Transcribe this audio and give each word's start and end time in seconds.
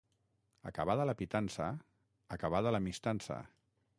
Acabada 0.69 1.05
la 1.09 1.15
pitança, 1.19 1.69
acabada 2.39 2.75
l'amistança. 2.77 3.41